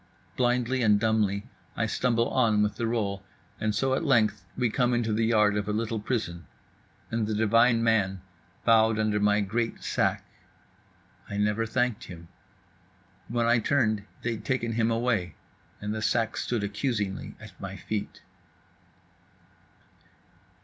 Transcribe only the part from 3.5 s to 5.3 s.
and so at length we come into the